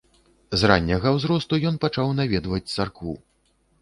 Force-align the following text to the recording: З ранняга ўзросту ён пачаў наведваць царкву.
З 0.61 0.69
ранняга 0.71 1.11
ўзросту 1.17 1.59
ён 1.73 1.77
пачаў 1.83 2.17
наведваць 2.21 2.65
царкву. 2.77 3.13